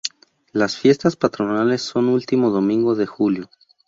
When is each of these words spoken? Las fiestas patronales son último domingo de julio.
Las 0.51 0.77
fiestas 0.77 1.15
patronales 1.15 1.83
son 1.83 2.09
último 2.09 2.49
domingo 2.49 2.95
de 2.95 3.05
julio. 3.05 3.51